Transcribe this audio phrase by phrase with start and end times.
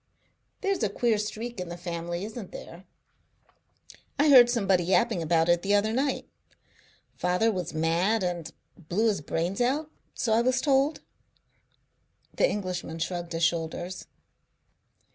[0.61, 2.85] "There's a queer streak in the family, isn't there?
[4.17, 6.27] I heard somebody yapping about it the other night.
[7.13, 11.01] Father was mad and blew his brains out, so I was told."
[12.33, 14.07] The Englishman shrugged his shoulders.